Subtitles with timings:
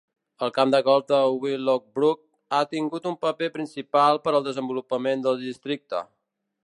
[0.45, 2.23] El camp de golf de Willowbrook
[2.55, 6.03] ha tingut un paper principal per al desenvolupament del districte.